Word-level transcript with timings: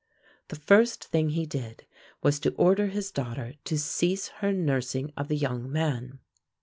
The 0.47 0.55
first 0.55 1.03
thing 1.03 1.29
he 1.29 1.45
did 1.45 1.85
was 2.23 2.39
to 2.39 2.55
order 2.55 2.87
his 2.87 3.11
daughter 3.11 3.53
to 3.65 3.77
cease 3.77 4.29
her 4.39 4.51
nursing 4.51 5.13
of 5.15 5.27
the 5.27 5.37
young 5.37 5.71
man. 5.71 6.17